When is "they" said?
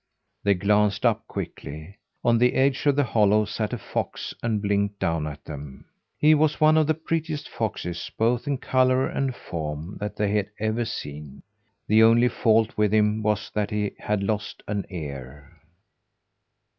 0.43-0.55, 10.15-10.31